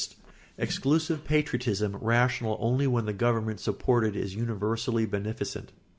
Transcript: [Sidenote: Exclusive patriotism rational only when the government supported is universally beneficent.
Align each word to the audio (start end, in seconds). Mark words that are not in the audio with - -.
[Sidenote: 0.01 0.23
Exclusive 0.57 1.23
patriotism 1.25 1.95
rational 1.97 2.57
only 2.59 2.87
when 2.87 3.05
the 3.05 3.13
government 3.13 3.59
supported 3.59 4.15
is 4.15 4.33
universally 4.33 5.05
beneficent. 5.05 5.71